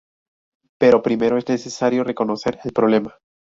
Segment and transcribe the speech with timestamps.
[0.79, 3.19] Pero primero es necesario reconocer el problema.